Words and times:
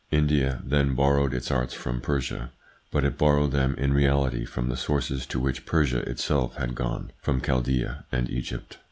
India, 0.09 0.63
then, 0.65 0.95
borrowed 0.95 1.31
its 1.31 1.51
arts 1.51 1.75
from 1.75 2.01
Persia, 2.01 2.51
but 2.89 3.05
it 3.05 3.19
borrowed 3.19 3.51
them 3.51 3.75
in 3.75 3.93
reality 3.93 4.45
from 4.45 4.67
the 4.67 4.75
sources 4.75 5.27
to 5.27 5.39
which 5.39 5.63
Persia 5.67 5.99
itself 6.09 6.55
had 6.55 6.73
gone, 6.73 7.11
from 7.21 7.39
Chaldaea 7.39 8.05
and 8.11 8.27
Egypt. 8.27 8.79